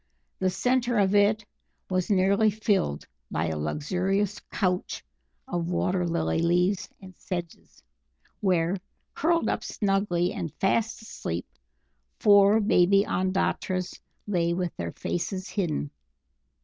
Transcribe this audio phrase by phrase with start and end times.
[0.39, 1.45] The centre of it
[1.87, 5.03] was nearly filled by a luxurious couch
[5.47, 7.83] of water lily leaves and sedges,
[8.39, 8.77] where,
[9.13, 11.45] curled up snugly and fast asleep,
[12.19, 15.91] four baby Ondatras lay with their faces hidden.